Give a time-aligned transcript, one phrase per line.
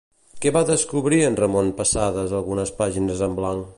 [0.45, 3.69] Què va descobrir en Ramon passades algunes pàgines en blanc?